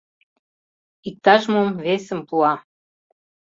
Иктаж-мом 1.07 1.69
весым 1.85 2.19
пуа. 2.27 2.53